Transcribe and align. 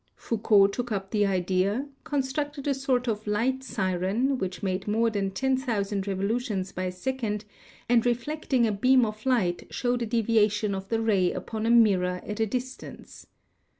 Foucault 0.15 0.65
took 0.69 0.91
up 0.91 1.11
the 1.11 1.27
idea, 1.27 1.87
constructed 2.05 2.65
a 2.65 2.73
sort 2.73 3.07
of 3.07 3.27
"light 3.27 3.63
siren" 3.63 4.39
which 4.39 4.63
made 4.63 4.87
more 4.87 5.11
than^ 5.11 5.25
1,000 5.39 6.07
revolutions 6.07 6.71
per 6.71 6.89
sec 6.89 7.23
ond, 7.23 7.45
and 7.87 8.03
reflecting 8.03 8.65
a 8.65 8.71
beam 8.71 9.05
of 9.05 9.23
light 9.27 9.67
showed 9.69 10.01
a 10.01 10.07
deviation 10.07 10.73
of 10.73 10.89
the 10.89 10.99
ray 10.99 11.31
upon 11.31 11.67
a 11.67 11.69
mirror 11.69 12.19
at 12.25 12.39
a 12.39 12.47
distance. 12.47 13.27